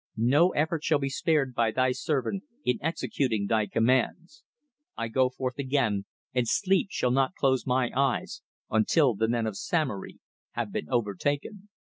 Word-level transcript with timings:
"No 0.17 0.49
effort 0.53 0.83
shall 0.83 0.97
be 0.97 1.11
spared 1.11 1.53
by 1.53 1.69
thy 1.69 1.91
servant 1.91 2.41
in 2.65 2.79
executing 2.81 3.45
thy 3.45 3.67
commands. 3.67 4.43
I 4.97 5.09
go 5.09 5.29
forth 5.29 5.59
again, 5.59 6.05
and 6.33 6.47
sleep 6.47 6.87
shall 6.89 7.11
not 7.11 7.35
close 7.35 7.67
my 7.67 7.91
eyes 7.95 8.41
until 8.71 9.13
the 9.13 9.27
men 9.27 9.45
of 9.45 9.55
Samory 9.57 10.17
have 10.53 10.71
been 10.71 10.89
overtaken." 10.89 11.69